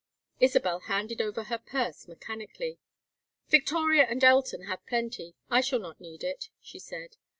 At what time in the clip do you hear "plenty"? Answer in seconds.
4.87-5.35